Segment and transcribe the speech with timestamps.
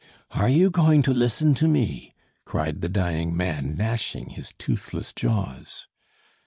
[0.31, 5.85] "Are you going to listen to me?" cried the dying man, gnashing his toothless jaws.